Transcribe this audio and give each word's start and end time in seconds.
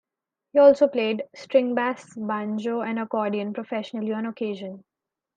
He 0.51 0.57
also 0.57 0.87
played 0.87 1.25
string 1.35 1.75
bass, 1.75 2.15
banjo, 2.15 2.81
and 2.81 2.97
accordion 2.97 3.53
professionally 3.53 4.11
on 4.13 4.25
occasion. 4.25 4.83